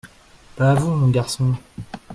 Pas 0.55 0.73
vous, 0.73 0.89
mon 0.95 1.09
garçon… 1.09 1.53